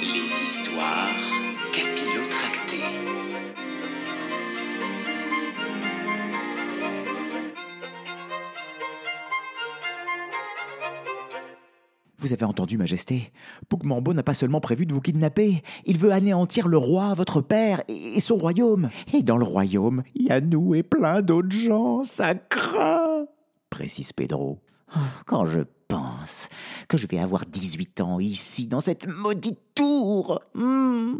Les 0.00 0.24
histoires 0.24 1.08
capillotractées. 1.72 2.76
Vous 12.18 12.32
avez 12.32 12.44
entendu, 12.44 12.76
Majesté 12.78 13.32
Pougmambo 13.68 14.12
n'a 14.12 14.22
pas 14.22 14.34
seulement 14.34 14.60
prévu 14.60 14.86
de 14.86 14.92
vous 14.92 15.00
kidnapper, 15.00 15.62
il 15.84 15.98
veut 15.98 16.12
anéantir 16.12 16.68
le 16.68 16.76
roi, 16.78 17.14
votre 17.14 17.40
père, 17.40 17.82
et 17.88 18.20
son 18.20 18.36
royaume. 18.36 18.90
Et 19.14 19.22
dans 19.22 19.36
le 19.36 19.44
royaume, 19.44 20.02
il 20.14 20.26
y 20.26 20.30
a 20.30 20.40
nous 20.40 20.74
et 20.74 20.82
plein 20.82 21.22
d'autres 21.22 21.50
gens, 21.50 22.04
ça 22.04 22.34
craint 22.34 23.26
précise 23.76 24.12
Pedro. 24.12 24.58
Oh, 24.94 25.00
Quand 25.26 25.46
je 25.46 25.60
pense 25.88 26.48
que 26.88 26.96
je 26.96 27.06
vais 27.06 27.18
avoir 27.18 27.46
18 27.46 28.00
ans 28.00 28.20
ici, 28.20 28.66
dans 28.66 28.80
cette 28.80 29.06
maudite 29.08 29.58
tour, 29.74 30.40
hmm, 30.54 31.14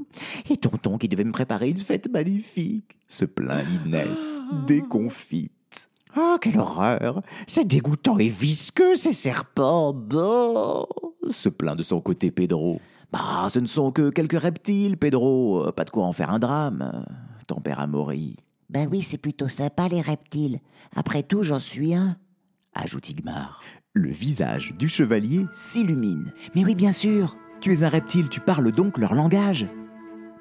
et 0.50 0.56
tonton 0.56 0.98
qui 0.98 1.08
devait 1.08 1.24
me 1.24 1.32
préparer 1.32 1.70
une 1.70 1.76
fête 1.76 2.10
magnifique, 2.10 2.98
se 3.08 3.24
plaint 3.24 3.64
Inès, 3.84 4.40
déconfite. 4.66 5.52
Oh, 6.16 6.36
quelle 6.40 6.58
horreur 6.58 7.22
C'est 7.46 7.66
dégoûtant 7.66 8.18
et 8.18 8.28
visqueux, 8.28 8.96
ces 8.96 9.12
serpents 9.12 9.92
Bon 9.92 10.86
se 11.30 11.48
plaint 11.48 11.76
de 11.76 11.82
son 11.82 12.00
côté 12.00 12.30
Pedro. 12.30 12.80
Bah, 13.12 13.48
ce 13.50 13.58
ne 13.58 13.66
sont 13.66 13.92
que 13.92 14.10
quelques 14.10 14.40
reptiles, 14.40 14.96
Pedro. 14.96 15.70
Pas 15.72 15.84
de 15.84 15.90
quoi 15.90 16.04
en 16.04 16.12
faire 16.12 16.30
un 16.30 16.38
drame. 16.38 17.04
Tempère 17.46 17.80
Amaury, 17.80 18.36
Ben 18.70 18.88
oui, 18.90 19.02
c'est 19.02 19.18
plutôt 19.18 19.48
sympa 19.48 19.88
les 19.88 20.00
reptiles. 20.00 20.58
Après 20.96 21.22
tout, 21.22 21.42
j'en 21.42 21.60
suis 21.60 21.94
un. 21.94 22.16
Ajoute 22.82 23.08
Igmar. 23.10 23.60
Le 23.94 24.10
visage 24.10 24.72
du 24.78 24.88
chevalier 24.88 25.46
s'illumine. 25.52 26.32
Mais 26.54 26.64
oui, 26.64 26.74
bien 26.74 26.92
sûr. 26.92 27.36
Tu 27.60 27.72
es 27.72 27.84
un 27.84 27.88
reptile, 27.88 28.28
tu 28.28 28.40
parles 28.40 28.70
donc 28.70 28.98
leur 28.98 29.14
langage 29.14 29.66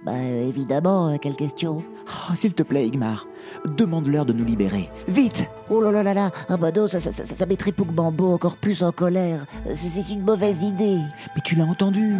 Ben 0.05 0.17
évidemment, 0.45 1.09
euh, 1.13 1.17
quelle 1.17 1.35
question 1.37 1.83
Oh, 2.07 2.35
S'il 2.35 2.53
te 2.53 2.61
plaît, 2.61 2.85
Igmar, 2.85 3.25
demande-leur 3.77 4.25
de 4.25 4.33
nous 4.33 4.43
libérer. 4.45 4.91
Vite 5.07 5.47
Oh 5.69 5.81
là 5.81 5.91
là 5.91 6.03
là 6.03 6.13
là, 6.13 6.31
ah 6.49 6.57
bah 6.57 6.71
non, 6.71 6.87
ça, 6.87 6.99
ça, 6.99 7.11
ça, 7.11 7.25
ça 7.25 7.45
mettrait 7.45 7.71
Pougmambo 7.71 8.33
encore 8.33 8.57
plus 8.57 8.83
en 8.83 8.91
colère. 8.91 9.45
C'est 9.73 9.89
c'est 9.89 10.13
une 10.13 10.21
mauvaise 10.21 10.61
idée. 10.63 10.99
Mais 11.35 11.41
tu 11.43 11.55
l'as 11.55 11.65
entendu 11.65 12.15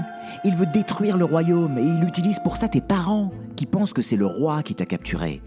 Il 0.45 0.56
veut 0.56 0.66
détruire 0.66 1.18
le 1.18 1.25
royaume 1.25 1.78
et 1.78 1.84
il 1.84 2.03
utilise 2.08 2.40
pour 2.40 2.58
ça 2.58 2.68
tes 2.70 2.81
parents, 2.81 3.31
qui 3.56 3.66
pensent 3.66 3.94
que 3.94 4.02
c'est 4.02 4.16
le 4.16 4.25
roi 4.25 4.64
qui 4.64 4.73
t'a 4.73 4.86
capturé. 4.86 5.42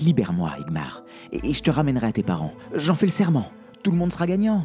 Libère-moi, 0.00 0.52
Igmar, 0.60 1.02
et 1.32 1.40
et 1.50 1.54
je 1.54 1.62
te 1.62 1.70
ramènerai 1.70 2.06
à 2.08 2.12
tes 2.12 2.22
parents. 2.22 2.52
J'en 2.74 2.94
fais 2.94 3.06
le 3.06 3.12
serment. 3.12 3.50
Tout 3.88 3.92
le 3.92 3.98
monde 4.00 4.12
sera 4.12 4.26
gagnant. 4.26 4.64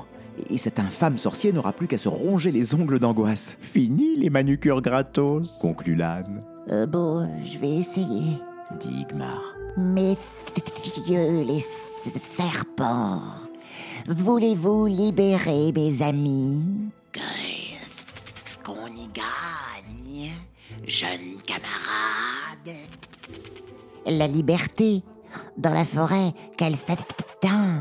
Et 0.49 0.57
cet 0.57 0.79
infâme 0.79 1.17
sorcier 1.17 1.53
n'aura 1.53 1.71
plus 1.71 1.87
qu'à 1.87 1.97
se 1.97 2.09
ronger 2.09 2.51
les 2.51 2.75
ongles 2.75 2.99
d'angoisse. 2.99 3.55
Fini 3.61 4.17
les 4.17 4.29
manucures 4.29 4.81
gratos, 4.81 5.59
conclut 5.61 5.95
l'âne, 5.95 6.43
Euh, 6.69 6.85
bon, 6.85 7.25
je 7.45 7.57
vais 7.57 7.69
essayer. 7.77 8.37
dit 8.81 8.89
Igmar. 8.89 9.41
Messieurs 9.77 11.43
les 11.47 11.57
s- 11.59 12.17
serpents, 12.19 13.21
voulez-vous 14.09 14.87
libérer 14.87 15.71
mes 15.73 16.01
amis? 16.01 16.61
Qu'on 18.61 18.87
y 18.87 19.07
gagne, 19.13 20.31
jeune 20.85 21.37
camarade. 21.45 22.77
La 24.05 24.27
liberté, 24.27 25.01
dans 25.57 25.71
la 25.73 25.85
forêt, 25.85 26.33
quel 26.57 26.75
festin 26.75 27.72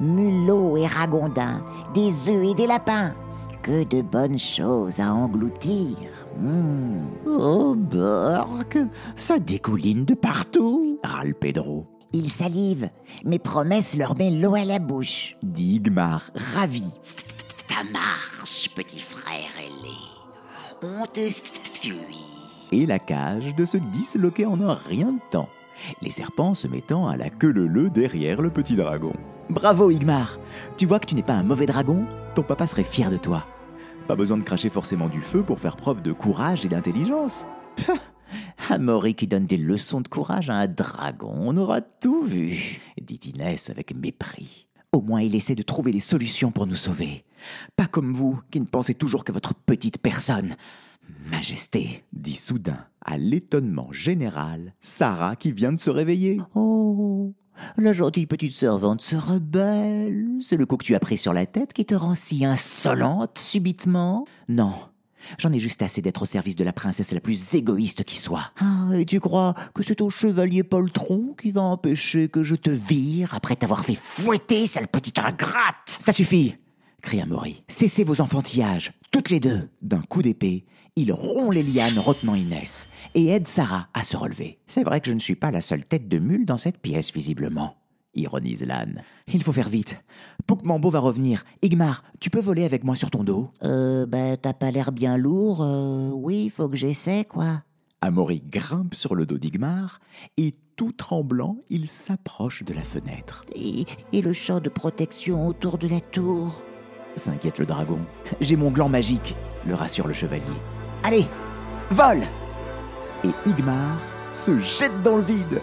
Mulots 0.00 0.76
et 0.76 0.86
ragondins, 0.86 1.62
des 1.94 2.28
œufs 2.28 2.50
et 2.50 2.54
des 2.54 2.66
lapins, 2.66 3.14
que 3.62 3.84
de 3.84 4.02
bonnes 4.02 4.38
choses 4.38 5.00
à 5.00 5.12
engloutir. 5.14 5.96
Hmm. 6.38 7.06
Oh, 7.26 7.74
Bork, 7.76 8.78
ça 9.16 9.38
découline 9.38 10.04
de 10.04 10.14
partout, 10.14 10.98
râle 11.02 11.34
Pedro. 11.34 11.86
Ils 12.12 12.30
salivent, 12.30 12.90
mes 13.24 13.38
promesses 13.38 13.96
leur 13.96 14.16
met 14.16 14.30
l'eau 14.30 14.54
à 14.54 14.64
la 14.64 14.78
bouche. 14.78 15.36
Dit 15.42 15.76
Igmar, 15.76 16.30
ravi. 16.54 16.84
Ta 17.68 17.84
marche, 17.90 18.68
petit 18.74 19.00
frère 19.00 19.50
ailé. 19.58 19.96
On 20.82 21.06
te 21.06 21.20
fuit. 21.20 22.18
Et 22.70 22.86
la 22.86 22.98
cage 22.98 23.54
de 23.54 23.64
se 23.64 23.78
disloquer 23.78 24.44
en 24.44 24.60
un 24.60 24.74
rien 24.74 25.12
de 25.12 25.20
temps. 25.30 25.48
Les 26.00 26.10
serpents 26.10 26.54
se 26.54 26.68
mettant 26.68 27.08
à 27.08 27.16
la 27.16 27.30
queue 27.30 27.52
leu 27.52 27.88
derrière 27.88 28.42
le 28.42 28.50
petit 28.50 28.76
dragon. 28.76 29.12
Bravo 29.50 29.90
Igmar 29.90 30.38
Tu 30.76 30.86
vois 30.86 31.00
que 31.00 31.06
tu 31.06 31.14
n'es 31.14 31.22
pas 31.22 31.34
un 31.34 31.42
mauvais 31.42 31.66
dragon? 31.66 32.06
Ton 32.34 32.42
papa 32.42 32.66
serait 32.66 32.84
fier 32.84 33.10
de 33.10 33.16
toi. 33.16 33.44
Pas 34.06 34.16
besoin 34.16 34.38
de 34.38 34.42
cracher 34.42 34.68
forcément 34.68 35.08
du 35.08 35.20
feu 35.20 35.42
pour 35.42 35.60
faire 35.60 35.76
preuve 35.76 36.02
de 36.02 36.12
courage 36.12 36.64
et 36.64 36.68
d'intelligence. 36.68 37.44
Pah, 37.86 37.94
Amaury 38.70 39.14
qui 39.14 39.26
donne 39.26 39.46
des 39.46 39.56
leçons 39.56 40.00
de 40.00 40.08
courage 40.08 40.50
à 40.50 40.54
un 40.54 40.66
dragon, 40.66 41.34
on 41.36 41.56
aura 41.56 41.80
tout 41.80 42.22
vu, 42.22 42.80
dit 43.00 43.20
Inès 43.26 43.70
avec 43.70 43.94
mépris. 43.94 44.66
Au 44.92 45.00
moins 45.00 45.22
il 45.22 45.34
essaie 45.34 45.54
de 45.54 45.62
trouver 45.62 45.92
des 45.92 46.00
solutions 46.00 46.50
pour 46.50 46.66
nous 46.66 46.76
sauver. 46.76 47.24
Pas 47.76 47.86
comme 47.86 48.12
vous, 48.12 48.40
qui 48.50 48.60
ne 48.60 48.66
pensez 48.66 48.94
toujours 48.94 49.24
qu'à 49.24 49.32
votre 49.32 49.54
petite 49.54 49.98
personne. 49.98 50.54
Majesté, 51.30 52.04
dit 52.12 52.36
soudain, 52.36 52.86
à 53.04 53.16
l'étonnement 53.16 53.92
général, 53.92 54.74
Sarah 54.80 55.36
qui 55.36 55.52
vient 55.52 55.72
de 55.72 55.80
se 55.80 55.90
réveiller. 55.90 56.40
Oh, 56.54 57.34
la 57.76 57.92
gentille 57.92 58.26
petite 58.26 58.52
servante 58.52 59.02
se 59.02 59.16
rebelle. 59.16 60.38
C'est 60.40 60.56
le 60.56 60.66
coup 60.66 60.76
que 60.76 60.84
tu 60.84 60.94
as 60.94 61.00
pris 61.00 61.16
sur 61.16 61.32
la 61.32 61.46
tête 61.46 61.72
qui 61.72 61.84
te 61.84 61.94
rend 61.94 62.14
si 62.14 62.44
insolente 62.44 63.38
subitement 63.38 64.26
Non. 64.48 64.74
J'en 65.38 65.52
ai 65.52 65.60
juste 65.60 65.82
assez 65.82 66.02
d'être 66.02 66.22
au 66.22 66.26
service 66.26 66.56
de 66.56 66.64
la 66.64 66.72
princesse 66.72 67.12
la 67.12 67.20
plus 67.20 67.54
égoïste 67.54 68.02
qui 68.04 68.16
soit. 68.16 68.50
Ah, 68.60 68.96
et 68.96 69.06
tu 69.06 69.20
crois 69.20 69.54
que 69.74 69.82
c'est 69.82 69.96
ton 69.96 70.10
chevalier 70.10 70.64
poltron 70.64 71.34
qui 71.40 71.52
va 71.52 71.62
empêcher 71.62 72.28
que 72.28 72.42
je 72.42 72.56
te 72.56 72.70
vire 72.70 73.34
après 73.34 73.54
t'avoir 73.54 73.84
fait 73.84 73.94
fouetter, 73.94 74.66
sale 74.66 74.88
petite 74.88 75.18
ingrate? 75.18 75.86
Ça 75.86 76.12
suffit 76.12 76.56
cria 77.02 77.26
Maury. 77.26 77.64
Cessez 77.68 78.04
vos 78.04 78.20
enfantillages, 78.20 78.92
toutes 79.10 79.28
les 79.28 79.40
deux. 79.40 79.68
D'un 79.82 80.02
coup 80.02 80.22
d'épée, 80.22 80.64
il 80.96 81.12
rompt 81.12 81.52
les 81.52 81.62
lianes 81.62 81.98
retenant 81.98 82.34
Inès 82.34 82.88
et 83.14 83.28
aide 83.28 83.48
Sarah 83.48 83.88
à 83.94 84.02
se 84.02 84.16
relever. 84.16 84.58
C'est 84.66 84.84
vrai 84.84 85.00
que 85.00 85.08
je 85.08 85.14
ne 85.14 85.20
suis 85.20 85.34
pas 85.34 85.50
la 85.50 85.60
seule 85.60 85.84
tête 85.84 86.08
de 86.08 86.18
mule 86.18 86.44
dans 86.44 86.58
cette 86.58 86.78
pièce, 86.78 87.12
visiblement. 87.12 87.76
Ironise 88.14 88.66
l'âne. 88.66 89.02
Il 89.32 89.42
faut 89.42 89.52
faire 89.52 89.70
vite. 89.70 90.02
Poukmambo 90.46 90.90
va 90.90 90.98
revenir. 90.98 91.44
Igmar, 91.62 92.02
tu 92.20 92.28
peux 92.28 92.40
voler 92.40 92.64
avec 92.64 92.84
moi 92.84 92.94
sur 92.94 93.10
ton 93.10 93.24
dos? 93.24 93.50
Euh, 93.62 94.04
ben 94.04 94.36
t'as 94.36 94.52
pas 94.52 94.70
l'air 94.70 94.92
bien 94.92 95.16
lourd. 95.16 95.62
euh, 95.62 96.10
oui, 96.12 96.50
faut 96.50 96.68
que 96.68 96.76
j'essaie, 96.76 97.24
quoi. 97.24 97.62
Amaury 98.02 98.42
grimpe 98.46 98.94
sur 98.94 99.14
le 99.14 99.24
dos 99.24 99.38
d'Igmar 99.38 100.00
et, 100.36 100.52
tout 100.74 100.92
tremblant, 100.92 101.58
il 101.70 101.88
s'approche 101.88 102.64
de 102.64 102.74
la 102.74 102.82
fenêtre. 102.82 103.44
Et, 103.54 103.84
et 104.12 104.20
le 104.20 104.32
champ 104.32 104.58
de 104.58 104.68
protection 104.68 105.46
autour 105.46 105.78
de 105.78 105.86
la 105.86 106.00
tour. 106.00 106.62
S'inquiète 107.14 107.58
le 107.58 107.66
dragon. 107.66 108.00
J'ai 108.40 108.56
mon 108.56 108.70
gland 108.70 108.88
magique, 108.88 109.36
le 109.66 109.74
rassure 109.74 110.08
le 110.08 110.14
chevalier. 110.14 110.42
Allez, 111.04 111.26
vole 111.90 112.22
Et 113.24 113.30
Igmar 113.48 113.98
se 114.32 114.56
jette 114.58 115.02
dans 115.02 115.16
le 115.16 115.22
vide. 115.22 115.60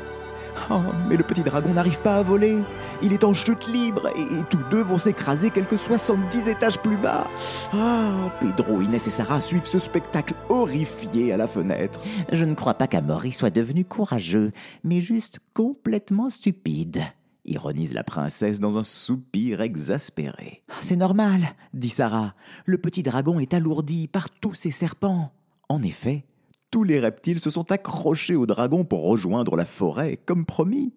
Oh, 0.70 0.82
mais 1.08 1.16
le 1.16 1.24
petit 1.24 1.42
dragon 1.42 1.74
n'arrive 1.74 2.00
pas 2.02 2.18
à 2.18 2.22
voler. 2.22 2.58
Il 3.02 3.14
est 3.14 3.24
en 3.24 3.34
chute 3.34 3.68
libre 3.68 4.10
et, 4.16 4.26
tous 4.50 4.60
deux 4.70 4.82
vont 4.82 5.00
s'écraser 5.00 5.50
quelques 5.50 5.80
70 5.80 6.50
étages 6.50 6.78
plus 6.80 6.98
bas. 6.98 7.26
Ah, 7.74 8.30
Pedro, 8.40 8.82
Inès 8.82 9.08
et 9.08 9.10
Sarah 9.10 9.42
suivent 9.42 9.66
ce 9.66 9.80
spectacle 9.80 10.34
horrifié 10.50 11.32
à 11.32 11.38
la 11.38 11.48
fenêtre. 11.48 12.02
Je 12.32 12.46
ne 12.46 12.56
crois 12.56 12.74
pas 12.74 12.88
qu'Amaury 12.88 13.32
soit 13.32 13.50
devenu 13.50 13.86
courageux, 13.86 14.52
mais 14.84 15.00
juste 15.00 15.40
complètement 15.54 16.30
stupide. 16.30 17.04
Ironise 17.50 17.94
la 17.94 18.04
princesse 18.04 18.60
dans 18.60 18.78
un 18.78 18.84
soupir 18.84 19.62
exaspéré. 19.62 20.62
C'est 20.82 20.96
normal, 20.96 21.42
dit 21.74 21.90
Sarah. 21.90 22.36
Le 22.66 22.78
petit 22.78 23.02
dragon 23.04 23.40
est 23.40 23.54
alourdi 23.54 24.08
par 24.08 24.30
tous 24.30 24.54
ces 24.54 24.72
serpents. 24.72 25.32
En 25.68 25.82
effet, 25.82 26.26
tous 26.72 26.84
les 26.84 27.00
reptiles 27.00 27.40
se 27.42 27.50
sont 27.50 27.72
accrochés 27.72 28.36
au 28.36 28.46
dragon 28.46 28.86
pour 28.86 29.04
rejoindre 29.04 29.56
la 29.56 29.66
forêt, 29.66 30.20
comme 30.26 30.46
promis. 30.46 30.94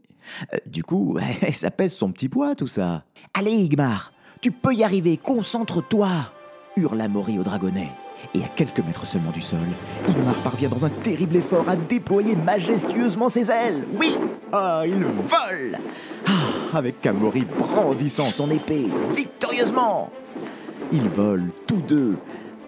Euh, 0.53 0.59
Du 0.67 0.85
coup, 0.85 1.19
ça 1.53 1.71
pèse 1.71 1.95
son 1.95 2.13
petit 2.13 2.29
poids, 2.29 2.55
tout 2.55 2.67
ça. 2.67 3.05
Allez, 3.33 3.53
Igmar, 3.53 4.13
tu 4.43 4.53
peux 4.53 4.75
y 4.75 4.85
arriver, 4.85 5.17
concentre-toi 5.17 6.31
hurle 6.77 7.01
Amaury 7.01 7.39
au 7.39 7.43
dragonnet. 7.43 7.89
Et 8.35 8.43
à 8.43 8.49
quelques 8.49 8.79
mètres 8.81 9.07
seulement 9.07 9.31
du 9.31 9.43
sol, 9.43 9.59
Igmar 10.09 10.35
parvient 10.37 10.69
dans 10.69 10.85
un 10.85 10.89
terrible 10.89 11.37
effort 11.37 11.69
à 11.69 11.77
déployer 11.77 12.35
majestueusement 12.37 13.29
ses 13.29 13.51
ailes. 13.51 13.85
Oui 14.01 14.17
Ah, 14.53 14.83
il 14.87 15.05
vole 15.05 15.79
Ah, 16.27 16.79
avec 16.79 17.05
Amaury 17.07 17.45
brandissant 17.45 18.25
son 18.25 18.51
épée, 18.51 18.89
victorieusement 19.15 20.11
Ils 20.93 21.09
volent 21.09 21.49
tous 21.67 21.83
deux, 21.87 22.15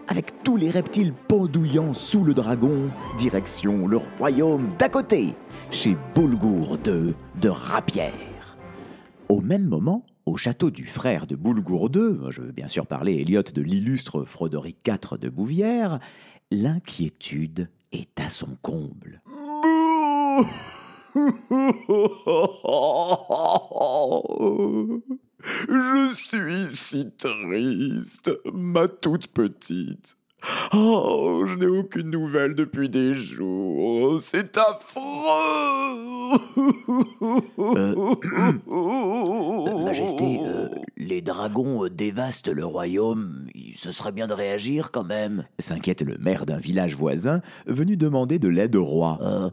avec 0.08 0.42
tous 0.42 0.56
les 0.56 0.70
reptiles 0.70 1.14
pendouillant 1.28 1.94
sous 1.94 2.24
le 2.24 2.34
dragon, 2.34 2.90
direction 3.16 3.86
le 3.86 3.98
royaume 4.18 4.68
d'à 4.78 4.88
côté, 4.88 5.34
chez 5.70 5.96
Boulgour 6.14 6.76
II 6.86 7.14
de 7.40 7.48
Rapière. 7.48 8.12
Au 9.30 9.40
même 9.40 9.64
moment, 9.66 10.04
au 10.26 10.36
château 10.36 10.70
du 10.70 10.86
frère 10.86 11.26
de 11.26 11.36
Boulgour 11.36 11.90
II, 11.94 12.30
je 12.30 12.42
veux 12.42 12.52
bien 12.52 12.68
sûr 12.68 12.86
parler, 12.86 13.20
Elliot, 13.20 13.42
de 13.42 13.62
l'illustre 13.62 14.24
Frodoric 14.24 14.78
IV 14.86 15.18
de 15.18 15.28
Bouvière, 15.28 15.98
L'inquiétude 16.50 17.68
est 17.92 18.20
à 18.20 18.28
son 18.30 18.56
comble. 18.62 19.22
Je 25.68 26.14
suis 26.14 26.76
si 26.76 27.10
triste, 27.16 28.30
ma 28.52 28.88
toute 28.88 29.28
petite. 29.28 30.16
Oh, 30.72 31.44
je 31.46 31.54
n'ai 31.54 31.66
aucune 31.66 32.10
nouvelle 32.10 32.54
depuis 32.54 32.88
des 32.88 33.14
jours. 33.14 34.20
C'est 34.20 34.58
affreux. 34.58 35.02
Majesté, 39.84 40.40
euh, 40.42 40.68
les 40.96 41.22
dragons 41.22 41.84
euh, 41.84 41.90
dévastent 41.90 42.48
le 42.48 42.64
royaume. 42.64 43.46
Ce 43.76 43.92
serait 43.92 44.12
bien 44.12 44.26
de 44.26 44.34
réagir 44.34 44.90
quand 44.90 45.04
même. 45.04 45.44
S'inquiète 45.58 46.02
le 46.02 46.18
maire 46.18 46.46
d'un 46.46 46.58
village 46.58 46.96
voisin, 46.96 47.40
venu 47.66 47.96
demander 47.96 48.38
de 48.38 48.48
l'aide 48.48 48.76
au 48.76 48.84
roi. 48.84 49.18
Euh, 49.20 49.50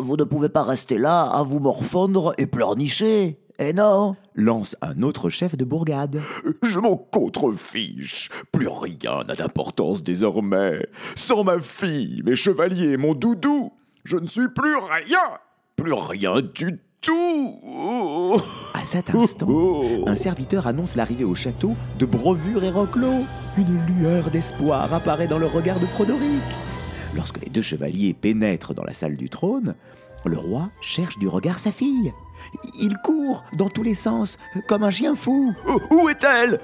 vous 0.00 0.16
ne 0.16 0.24
pouvez 0.24 0.48
pas 0.48 0.62
rester 0.62 0.98
là 0.98 1.22
à 1.22 1.42
vous 1.42 1.60
morfondre 1.60 2.32
et 2.38 2.46
pleurnicher. 2.46 3.38
Eh 3.60 3.72
non 3.72 4.16
lance 4.34 4.74
un 4.82 5.02
autre 5.02 5.30
chef 5.30 5.56
de 5.56 5.64
bourgade. 5.64 6.20
Je 6.62 6.80
m'en 6.80 6.96
contrefiche. 6.96 8.28
Plus 8.50 8.66
rien 8.66 9.22
n'a 9.28 9.36
d'importance 9.36 10.02
désormais. 10.02 10.88
Sans 11.14 11.44
ma 11.44 11.60
fille, 11.60 12.22
mes 12.24 12.34
chevaliers, 12.34 12.96
mon 12.96 13.14
doudou, 13.14 13.72
je 14.04 14.16
ne 14.16 14.26
suis 14.26 14.48
plus 14.48 14.76
rien. 14.76 15.38
Plus 15.76 15.92
rien 15.92 16.40
du 16.40 16.80
tout. 17.00 18.40
À 18.74 18.82
cet 18.82 19.14
instant, 19.14 19.48
un 20.06 20.16
serviteur 20.16 20.66
annonce 20.66 20.96
l'arrivée 20.96 21.24
au 21.24 21.36
château 21.36 21.74
de 22.00 22.06
Brovure 22.06 22.64
et 22.64 22.70
Roclo. 22.70 23.24
Une 23.56 23.86
lueur 23.86 24.30
d'espoir 24.30 24.92
apparaît 24.92 25.28
dans 25.28 25.38
le 25.38 25.46
regard 25.46 25.78
de 25.78 25.86
Frodoric. 25.86 26.42
Lorsque 27.14 27.40
les 27.40 27.50
deux 27.50 27.62
chevaliers 27.62 28.14
pénètrent 28.14 28.74
dans 28.74 28.82
la 28.82 28.94
salle 28.94 29.16
du 29.16 29.30
trône, 29.30 29.76
le 30.28 30.36
roi 30.36 30.70
cherche 30.80 31.18
du 31.18 31.28
regard 31.28 31.58
sa 31.58 31.72
fille. 31.72 32.12
Il 32.80 32.96
court 32.98 33.44
dans 33.56 33.68
tous 33.68 33.82
les 33.82 33.94
sens, 33.94 34.38
comme 34.66 34.82
un 34.82 34.90
chien 34.90 35.14
fou. 35.14 35.54
Où 35.90 36.08
est-elle? 36.08 36.58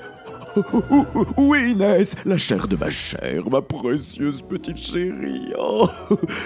Où 1.36 1.54
est 1.54 1.70
Inès, 1.70 2.16
la 2.24 2.36
chair 2.36 2.66
de 2.66 2.76
ma 2.76 2.90
chair, 2.90 3.48
ma 3.48 3.62
précieuse 3.62 4.42
petite 4.42 4.78
chérie 4.78 5.52
oh. 5.56 5.88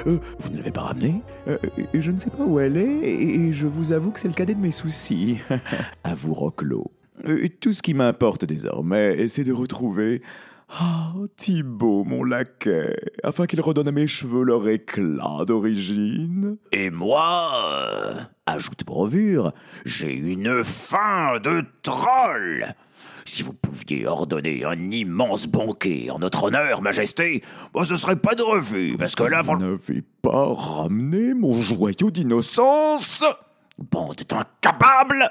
Vous 0.04 0.50
ne 0.50 0.58
l'avez 0.58 0.70
pas 0.70 0.82
ramenée? 0.82 1.22
Euh, 1.48 1.56
Je 1.94 2.10
ne 2.10 2.18
sais 2.18 2.30
pas 2.30 2.44
où 2.44 2.60
elle 2.60 2.76
est, 2.76 3.10
et 3.10 3.52
je 3.52 3.66
vous 3.66 3.92
avoue 3.92 4.10
que 4.10 4.20
c'est 4.20 4.28
le 4.28 4.34
cadet 4.34 4.54
de 4.54 4.60
mes 4.60 4.72
soucis. 4.72 5.38
à 6.04 6.14
vous, 6.14 6.34
Roclo. 6.34 6.90
Euh, 7.26 7.48
tout 7.60 7.72
ce 7.72 7.82
qui 7.82 7.94
m'importe 7.94 8.44
désormais, 8.44 9.26
c'est 9.28 9.44
de 9.44 9.52
retrouver 9.52 10.20
Oh, 10.82 11.28
Thibaut, 11.36 12.02
mon 12.02 12.24
laquais, 12.24 12.96
afin 13.22 13.46
qu'il 13.46 13.60
redonne 13.60 13.86
à 13.86 13.92
mes 13.92 14.08
cheveux 14.08 14.42
leur 14.42 14.68
éclat 14.68 15.44
d'origine. 15.46 16.56
Et 16.72 16.90
moi, 16.90 17.48
euh, 17.64 18.20
ajoute 18.46 18.84
Brovure, 18.84 19.52
j'ai 19.84 20.12
une 20.12 20.64
faim 20.64 21.38
de 21.42 21.62
troll. 21.82 22.74
Si 23.24 23.44
vous 23.44 23.52
pouviez 23.52 24.08
ordonner 24.08 24.64
un 24.64 24.90
immense 24.90 25.46
banquet 25.46 26.10
en 26.10 26.18
notre 26.18 26.44
honneur, 26.44 26.82
Majesté, 26.82 27.44
ce 27.84 27.96
serait 27.96 28.16
pas 28.16 28.34
de 28.34 28.42
refus, 28.42 28.96
parce 28.98 29.14
que 29.14 29.22
là, 29.22 29.42
vous 29.42 29.56
n'avez 29.56 30.02
pas 30.22 30.54
ramené 30.54 31.34
mon 31.34 31.62
joyau 31.62 32.10
d'innocence 32.10 33.22
Bande 33.78 34.22
d'incapables 34.28 35.30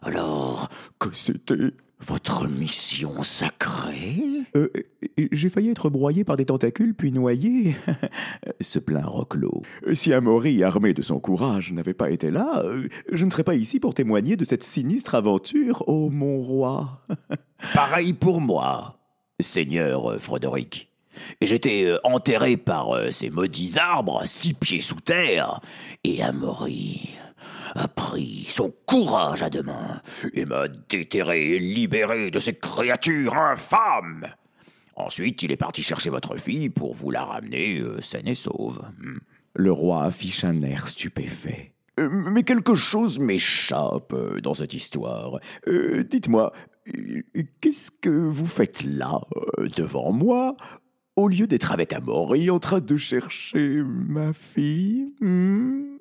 Alors, 0.00 0.70
que 0.98 1.08
c'était 1.12 1.72
votre 2.04 2.48
mission 2.48 3.22
sacrée? 3.22 4.22
Euh, 4.56 4.70
J'ai 5.32 5.48
failli 5.48 5.70
être 5.70 5.90
broyé 5.90 6.24
par 6.24 6.36
des 6.36 6.46
tentacules 6.46 6.94
puis 6.94 7.12
noyé, 7.12 7.76
se 8.60 8.78
plaint 8.78 9.06
Roclo. 9.06 9.62
Si 9.92 10.12
Amaury, 10.12 10.62
armé 10.62 10.94
de 10.94 11.02
son 11.02 11.20
courage, 11.20 11.72
n'avait 11.72 11.94
pas 11.94 12.10
été 12.10 12.30
là, 12.30 12.62
je 13.10 13.24
ne 13.24 13.30
serais 13.30 13.44
pas 13.44 13.54
ici 13.54 13.80
pour 13.80 13.94
témoigner 13.94 14.36
de 14.36 14.44
cette 14.44 14.62
sinistre 14.62 15.14
aventure, 15.14 15.88
ô 15.88 16.10
mon 16.10 16.38
roi. 16.38 17.02
Pareil 17.74 18.12
pour 18.12 18.40
moi, 18.40 18.98
seigneur 19.40 20.20
Frédéric. 20.20 20.92
J'étais 21.40 21.84
euh, 21.84 21.98
enterré 22.04 22.56
par 22.56 22.90
euh, 22.94 23.10
ces 23.10 23.30
maudits 23.30 23.74
arbres, 23.78 24.22
six 24.24 24.54
pieds 24.54 24.80
sous 24.80 25.00
terre, 25.00 25.60
et 26.04 26.22
Amaury 26.22 27.10
a 27.74 27.88
pris 27.88 28.46
son 28.48 28.72
courage 28.86 29.42
à 29.42 29.50
deux 29.50 29.62
mains 29.62 30.00
et 30.34 30.44
m'a 30.44 30.68
déterré 30.68 31.56
et 31.56 31.58
libéré 31.58 32.30
de 32.30 32.38
ces 32.38 32.54
créatures 32.54 33.36
infâmes. 33.36 34.28
Ensuite, 34.96 35.42
il 35.42 35.52
est 35.52 35.56
parti 35.56 35.82
chercher 35.82 36.10
votre 36.10 36.36
fille 36.36 36.68
pour 36.68 36.94
vous 36.94 37.10
la 37.10 37.24
ramener 37.24 37.78
euh, 37.78 38.00
saine 38.00 38.28
et 38.28 38.34
sauve. 38.34 38.82
Hmm. 39.00 39.18
Le 39.54 39.72
roi 39.72 40.04
affiche 40.04 40.44
un 40.44 40.62
air 40.62 40.88
stupéfait. 40.88 41.72
Euh, 42.00 42.08
mais 42.08 42.42
quelque 42.42 42.74
chose 42.74 43.18
m'échappe 43.18 44.12
euh, 44.12 44.40
dans 44.40 44.54
cette 44.54 44.74
histoire. 44.74 45.38
Dites-moi, 45.66 46.52
qu'est-ce 47.60 47.90
que 47.90 48.10
vous 48.10 48.46
faites 48.46 48.82
là, 48.84 49.20
devant 49.76 50.12
moi, 50.12 50.56
au 51.16 51.28
lieu 51.28 51.46
d'être 51.46 51.72
avec 51.72 51.92
Amaury 51.92 52.50
en 52.50 52.58
train 52.58 52.80
de 52.80 52.96
chercher 52.96 53.82
ma 53.84 54.32
fille 54.32 55.14
hmm? 55.20 55.98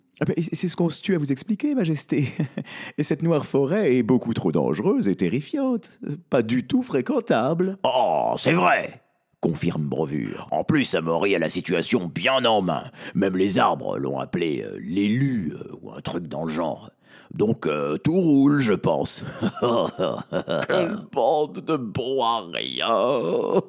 C'est 0.54 0.68
ce 0.68 0.76
qu'on 0.76 0.90
se 0.90 1.02
tue 1.02 1.16
à 1.16 1.18
vous 1.18 1.32
expliquer, 1.32 1.76
Majesté. 1.76 2.30
Et 2.98 3.04
cette 3.04 3.24
noire 3.24 3.46
forêt 3.46 3.96
est 3.96 4.04
beaucoup 4.04 4.34
trop 4.34 4.52
dangereuse 4.52 5.08
et 5.08 5.16
terrifiante. 5.16 6.00
Pas 6.30 6.42
du 6.42 6.68
tout 6.68 6.84
fréquentable. 6.84 7.76
Oh, 7.84 8.34
c'est 8.38 8.54
vrai 8.54 9.02
confirme 9.42 9.82
Brovure. 9.82 10.48
En 10.52 10.64
plus, 10.64 10.94
Amaury 10.94 11.36
a 11.36 11.40
la 11.40 11.50
situation 11.50 12.06
bien 12.06 12.46
en 12.46 12.62
main. 12.62 12.84
Même 13.16 13.36
les 13.36 13.58
arbres 13.58 13.98
l'ont 13.98 14.20
appelé 14.20 14.64
euh, 14.64 14.78
l'élu 14.80 15.54
euh, 15.54 15.76
ou 15.82 15.92
un 15.92 16.00
truc 16.00 16.28
dans 16.28 16.46
le 16.46 16.52
genre. 16.52 16.92
Donc 17.34 17.66
euh, 17.66 17.98
tout 17.98 18.14
roule, 18.14 18.62
je 18.62 18.74
pense. 18.74 19.24
Quelle 20.68 20.98
bande 21.12 21.60
de 21.60 21.76
bons 21.76 22.24
à 22.24 22.46
rien 22.54 23.62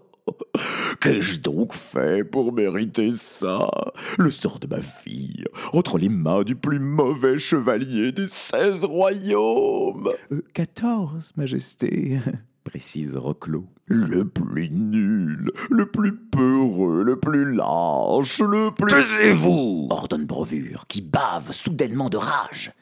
Qu'ai-je 1.02 1.40
donc 1.40 1.72
fait 1.72 2.22
pour 2.22 2.52
mériter 2.52 3.10
ça? 3.10 3.68
Le 4.18 4.30
sort 4.30 4.60
de 4.60 4.68
ma 4.68 4.80
fille, 4.80 5.44
entre 5.72 5.98
les 5.98 6.08
mains 6.08 6.44
du 6.44 6.54
plus 6.54 6.78
mauvais 6.78 7.38
chevalier 7.38 8.12
des 8.12 8.28
seize 8.28 8.84
royaumes. 8.84 10.10
Euh, 10.30 10.42
Quatorze, 10.54 11.32
Majesté, 11.36 12.20
précise 12.64 13.16
Roclo. 13.16 13.66
Le 13.86 14.28
plus 14.28 14.70
nul, 14.70 15.50
le 15.70 15.86
plus 15.86 16.16
peureux, 16.16 17.02
le 17.02 17.18
plus 17.18 17.52
lâche, 17.52 18.38
le 18.38 18.70
plus... 18.70 18.86
Taisez-vous! 18.86 19.88
Ordonne 19.90 20.26
Brovure, 20.26 20.86
qui 20.86 21.02
bave 21.02 21.50
soudainement 21.50 22.10
de 22.10 22.16
rage 22.16 22.72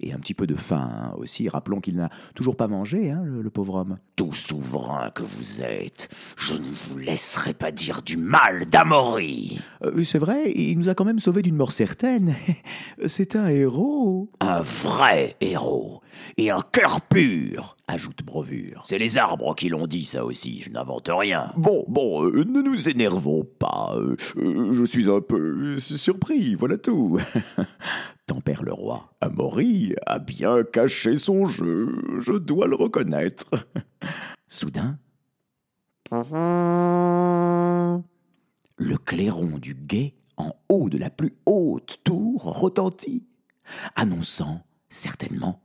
et 0.00 0.12
un 0.12 0.18
petit 0.18 0.34
peu 0.34 0.46
de 0.46 0.54
faim 0.54 0.90
hein, 0.92 1.12
aussi. 1.16 1.48
Rappelons 1.48 1.80
qu'il 1.80 1.96
n'a 1.96 2.10
toujours 2.34 2.56
pas 2.56 2.68
mangé, 2.68 3.10
hein, 3.10 3.22
le, 3.24 3.50
pauvre 3.50 3.74
homme. 3.76 3.98
Tout 4.16 4.32
souverain 4.32 5.10
que 5.10 5.22
vous 5.22 5.62
êtes, 5.62 6.08
je 6.36 6.54
ne 6.54 6.60
vous 6.60 6.98
laisserai 6.98 7.54
pas 7.54 7.70
dire 7.70 8.02
du 8.02 8.16
mal 8.16 8.66
d'Amaury. 8.66 9.60
Euh, 9.82 10.04
c'est 10.04 10.18
vrai, 10.18 10.52
il 10.54 10.78
nous 10.78 10.88
a 10.88 10.94
quand 10.94 11.04
même 11.04 11.20
sauvé 11.20 11.42
d'une 11.42 11.56
mort 11.56 11.72
certaine. 11.72 12.34
C'est 13.06 13.36
un 13.36 13.48
héros. 13.48 14.30
Un 14.40 14.60
vrai 14.60 15.36
héros. 15.40 16.02
Et 16.36 16.50
un 16.50 16.62
cœur 16.62 17.00
pur, 17.00 17.76
ajoute 17.86 18.22
Brovure. 18.22 18.82
C'est 18.84 18.98
les 18.98 19.18
arbres 19.18 19.54
qui 19.54 19.68
l'ont 19.68 19.86
dit 19.86 20.04
ça 20.04 20.24
aussi, 20.24 20.60
je 20.62 20.70
n'invente 20.70 21.08
rien. 21.12 21.52
Bon, 21.56 21.84
bon, 21.88 22.24
euh, 22.24 22.44
ne 22.44 22.62
nous 22.62 22.88
énervons 22.88 23.44
pas. 23.58 23.94
Euh, 23.96 24.16
je 24.36 24.84
suis 24.84 25.10
un 25.10 25.20
peu 25.20 25.76
surpris, 25.78 26.54
voilà 26.54 26.78
tout. 26.78 27.18
tempère 28.26 28.62
le 28.62 28.72
roi. 28.72 29.12
Amaury 29.20 29.94
a 30.06 30.18
bien 30.18 30.62
caché 30.62 31.16
son 31.16 31.46
jeu, 31.46 31.88
je 32.20 32.32
dois 32.34 32.66
le 32.66 32.76
reconnaître. 32.76 33.46
Soudain, 34.48 34.98
le 38.78 38.96
clairon 39.04 39.58
du 39.58 39.74
guet 39.74 40.14
en 40.36 40.52
haut 40.68 40.88
de 40.88 40.98
la 40.98 41.10
plus 41.10 41.34
haute 41.46 41.98
tour 42.04 42.42
retentit, 42.60 43.26
annonçant 43.96 44.62
certainement 44.88 45.60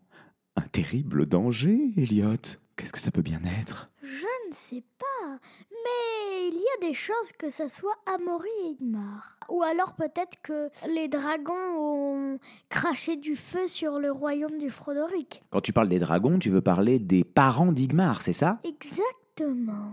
un 0.56 0.62
terrible 0.62 1.26
danger, 1.26 1.94
Elliot. 1.98 2.38
Qu'est-ce 2.76 2.92
que 2.92 3.00
ça 3.00 3.12
peut 3.12 3.22
bien 3.22 3.42
être? 3.62 3.92
Je 4.02 4.50
ne 4.50 4.52
sais 4.52 4.84
pas, 5.00 5.40
mais 5.70 6.50
il 6.50 6.56
y 6.56 6.86
a 6.86 6.88
des 6.90 6.94
chances 6.94 7.32
que 7.38 7.50
ça 7.50 7.70
soit 7.70 7.96
Amaury 8.14 8.50
et 8.66 8.70
Igmar. 8.72 9.38
Ou 9.50 9.62
alors 9.64 9.94
peut-être 9.94 10.42
que 10.42 10.70
les 10.88 11.08
dragons 11.08 11.54
ont 11.78 12.40
craché 12.70 13.16
du 13.16 13.36
feu 13.36 13.68
sur 13.68 14.00
le 14.00 14.12
royaume 14.12 14.58
du 14.58 14.70
Frodoric. 14.70 15.44
Quand 15.52 15.62
tu 15.62 15.72
parles 15.72 15.90
des 15.90 16.00
dragons, 16.00 16.40
tu 16.40 16.50
veux 16.50 16.62
parler 16.62 17.00
des 17.00 17.24
parents 17.24 17.72
d'Igmar, 17.72 18.22
c'est 18.22 18.34
ça? 18.34 18.60
Exactement. 18.64 19.92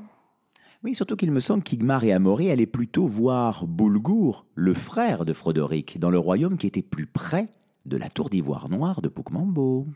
Oui, 0.82 0.94
surtout 0.94 1.16
qu'il 1.16 1.30
me 1.30 1.40
semble 1.40 1.62
qu'Igmar 1.62 2.04
et 2.04 2.12
Amaury 2.12 2.50
allaient 2.50 2.66
plutôt 2.66 3.06
voir 3.06 3.66
Boulgour, 3.66 4.46
le 4.54 4.72
frère 4.72 5.26
de 5.26 5.34
Frodoric, 5.34 5.98
dans 5.98 6.10
le 6.10 6.18
royaume 6.18 6.56
qui 6.56 6.66
était 6.66 6.82
plus 6.82 7.06
près 7.06 7.48
de 7.90 7.96
la 7.96 8.08
tour 8.08 8.30
d'ivoire 8.30 8.70
noire 8.70 9.02
de 9.02 9.08
Poukmambo. 9.08 9.86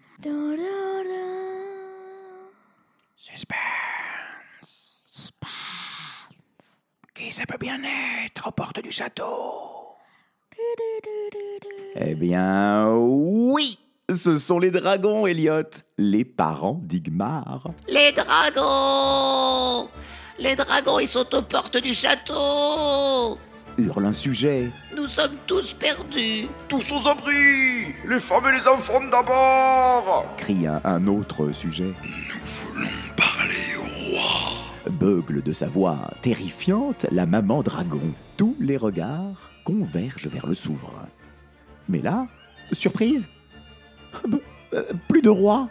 Suspense. 3.16 3.64
ça 7.30 7.46
peut 7.46 7.58
bien 7.58 7.80
être 8.26 8.48
aux 8.48 8.50
portes 8.50 8.82
du 8.82 8.90
château? 8.90 9.24
Eh 11.96 12.14
bien, 12.14 12.90
oui 12.96 13.78
Ce 14.10 14.38
sont 14.38 14.58
les 14.58 14.70
dragons, 14.72 15.26
Elliot, 15.26 15.62
les 15.96 16.24
parents 16.24 16.80
d'Igmar. 16.82 17.70
Les 17.88 18.12
dragons 18.12 19.88
Les 20.38 20.56
dragons, 20.56 20.98
ils 20.98 21.08
sont 21.08 21.32
aux 21.34 21.42
portes 21.42 21.78
du 21.78 21.94
château 21.94 23.38
Hurle 23.78 24.06
un 24.06 24.12
sujet. 24.12 24.70
Nous 24.96 25.08
sommes 25.08 25.36
tous 25.46 25.74
perdus 25.74 26.48
Tous 26.68 26.92
aux 26.92 27.08
abris 27.08 27.94
Les 28.08 28.20
femmes 28.20 28.46
et 28.48 28.56
les 28.56 28.68
enfants 28.68 29.00
d'abord 29.10 30.26
crie 30.36 30.66
un, 30.66 30.80
un 30.84 31.06
autre 31.06 31.50
sujet. 31.52 31.92
Parlez 33.16 33.76
au 33.78 34.16
roi 34.16 34.90
Beugle 34.90 35.42
de 35.42 35.52
sa 35.52 35.66
voix 35.66 36.10
terrifiante 36.22 37.06
la 37.10 37.26
maman 37.26 37.62
dragon. 37.62 38.14
Tous 38.36 38.56
les 38.60 38.76
regards 38.76 39.50
convergent 39.64 40.28
vers 40.28 40.46
le 40.46 40.54
souverain. 40.54 41.08
Mais 41.88 42.00
là, 42.00 42.26
surprise 42.72 43.28
euh, 44.74 44.82
Plus 45.08 45.22
de 45.22 45.30
roi 45.30 45.68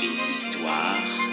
les 0.00 0.28
histoires. 0.28 1.25